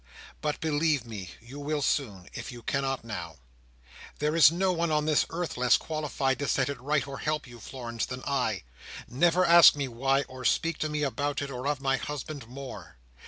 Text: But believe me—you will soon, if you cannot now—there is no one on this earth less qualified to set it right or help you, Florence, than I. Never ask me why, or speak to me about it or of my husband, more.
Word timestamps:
But 0.41 0.59
believe 0.59 1.05
me—you 1.05 1.59
will 1.59 1.83
soon, 1.83 2.27
if 2.33 2.51
you 2.51 2.63
cannot 2.63 3.05
now—there 3.05 4.35
is 4.35 4.51
no 4.51 4.71
one 4.73 4.89
on 4.89 5.05
this 5.05 5.27
earth 5.29 5.57
less 5.57 5.77
qualified 5.77 6.39
to 6.39 6.47
set 6.47 6.69
it 6.69 6.81
right 6.81 7.05
or 7.07 7.19
help 7.19 7.45
you, 7.45 7.59
Florence, 7.59 8.07
than 8.07 8.23
I. 8.25 8.63
Never 9.07 9.45
ask 9.45 9.75
me 9.75 9.87
why, 9.87 10.23
or 10.23 10.43
speak 10.43 10.79
to 10.79 10.89
me 10.89 11.03
about 11.03 11.43
it 11.43 11.51
or 11.51 11.67
of 11.67 11.81
my 11.81 11.97
husband, 11.97 12.47
more. 12.47 12.97